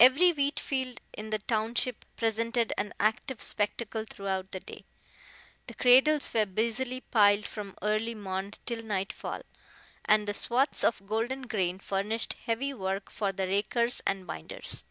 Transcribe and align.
Every 0.00 0.32
wheat 0.32 0.58
field 0.58 0.98
in 1.12 1.28
the 1.28 1.40
township 1.40 2.06
presented 2.16 2.72
an 2.78 2.94
active 2.98 3.42
spectacle 3.42 4.06
throughout 4.08 4.50
the 4.50 4.60
day. 4.60 4.86
The 5.66 5.74
cradles 5.74 6.32
were 6.32 6.46
busily 6.46 7.02
plied 7.02 7.44
from 7.44 7.76
early 7.82 8.14
morn 8.14 8.52
till 8.64 8.82
nightfall, 8.82 9.42
and 10.06 10.26
the 10.26 10.32
swaths 10.32 10.84
of 10.84 11.06
golden 11.06 11.42
grain 11.42 11.80
furnished 11.80 12.34
heavy 12.46 12.72
work 12.72 13.10
for 13.10 13.30
the 13.30 13.46
rakers 13.46 14.00
and 14.06 14.26
binders. 14.26 14.84